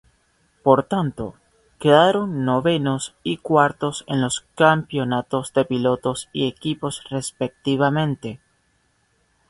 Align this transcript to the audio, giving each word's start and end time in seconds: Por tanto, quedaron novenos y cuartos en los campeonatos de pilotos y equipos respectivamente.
Por 0.63 0.85
tanto, 0.85 1.35
quedaron 1.77 2.43
novenos 2.43 3.13
y 3.21 3.37
cuartos 3.37 4.03
en 4.07 4.19
los 4.19 4.43
campeonatos 4.55 5.53
de 5.53 5.63
pilotos 5.63 6.27
y 6.33 6.47
equipos 6.47 7.03
respectivamente. 7.11 8.39